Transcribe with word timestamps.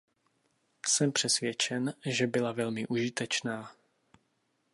Jsem 0.87 1.11
přesvědčen, 1.11 1.93
že 2.05 2.27
byla 2.27 2.51
velmi 2.51 2.87
užitečná. 2.87 3.75